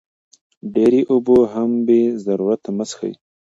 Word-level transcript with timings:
ډېرې 0.73 1.01
اوبه 1.11 1.37
هم 1.53 1.71
بې 1.85 2.01
ضرورته 2.25 2.69
مه 2.77 2.85
څښئ. 2.89 3.13